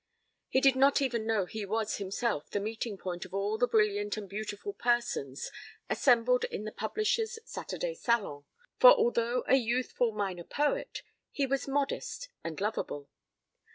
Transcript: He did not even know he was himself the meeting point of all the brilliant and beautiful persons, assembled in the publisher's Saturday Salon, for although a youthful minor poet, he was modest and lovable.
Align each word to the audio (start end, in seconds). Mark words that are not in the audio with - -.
He 0.49 0.61
did 0.61 0.75
not 0.75 0.99
even 0.99 1.27
know 1.27 1.45
he 1.45 1.63
was 1.63 1.97
himself 1.97 2.49
the 2.49 2.59
meeting 2.59 2.97
point 2.97 3.23
of 3.23 3.35
all 3.35 3.59
the 3.59 3.67
brilliant 3.67 4.17
and 4.17 4.27
beautiful 4.27 4.73
persons, 4.73 5.51
assembled 5.91 6.43
in 6.45 6.63
the 6.63 6.71
publisher's 6.71 7.37
Saturday 7.45 7.93
Salon, 7.93 8.45
for 8.79 8.89
although 8.93 9.43
a 9.45 9.57
youthful 9.57 10.11
minor 10.11 10.43
poet, 10.43 11.03
he 11.29 11.45
was 11.45 11.67
modest 11.67 12.29
and 12.43 12.59
lovable. 12.59 13.09